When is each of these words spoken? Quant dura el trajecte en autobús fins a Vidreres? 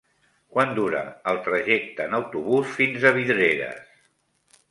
Quant 0.53 0.71
dura 0.79 1.01
el 1.33 1.41
trajecte 1.49 2.07
en 2.09 2.17
autobús 2.21 2.73
fins 2.79 3.05
a 3.05 3.13
Vidreres? 3.19 3.95